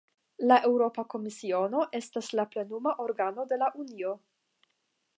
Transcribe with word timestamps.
La 0.51 0.55
Eŭropa 0.69 1.05
Komisiono 1.15 1.85
estas 2.01 2.31
la 2.41 2.47
plenuma 2.57 2.97
organo 3.07 3.49
de 3.53 3.61
la 3.65 3.73
Unio. 3.85 4.19